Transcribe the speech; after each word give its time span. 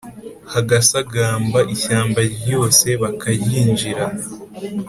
hagasagamba 0.53 1.59
ishyamba 1.75 2.19
ryose 2.35 2.87
bakaryinjira 3.01 4.05